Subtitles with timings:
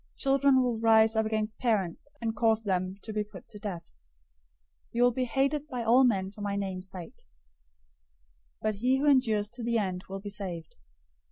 [0.17, 3.83] Children will rise up against parents, and cause them to be put to death.
[3.85, 3.91] 010:022
[4.93, 7.27] You will be hated by all men for my name's sake,
[8.63, 10.73] but he who endures to the end will be saved.